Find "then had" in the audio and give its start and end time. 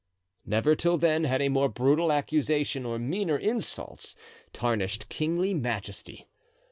0.97-1.43